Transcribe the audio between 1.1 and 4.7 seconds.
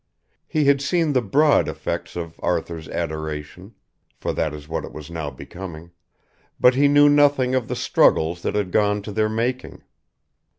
the broad effects of Arthur's adoration for that is